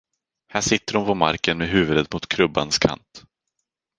Här 0.47 0.61
sitter 0.61 0.93
hon 0.95 1.05
på 1.05 1.15
marken 1.15 1.57
med 1.57 1.69
huvudet 1.69 2.13
mot 2.13 2.27
krubbans 2.29 2.79
kant. 2.79 3.25